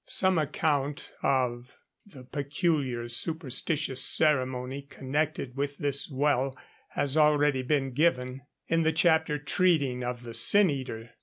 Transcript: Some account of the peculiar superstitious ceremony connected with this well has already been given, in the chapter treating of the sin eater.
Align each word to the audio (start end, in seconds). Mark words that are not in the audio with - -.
Some 0.05 0.39
account 0.39 1.11
of 1.21 1.77
the 2.07 2.23
peculiar 2.23 3.07
superstitious 3.07 4.03
ceremony 4.03 4.81
connected 4.81 5.55
with 5.55 5.77
this 5.77 6.09
well 6.09 6.57
has 6.95 7.17
already 7.17 7.61
been 7.61 7.91
given, 7.91 8.41
in 8.67 8.81
the 8.81 8.93
chapter 8.93 9.37
treating 9.37 10.03
of 10.03 10.23
the 10.23 10.33
sin 10.33 10.71
eater. 10.71 11.11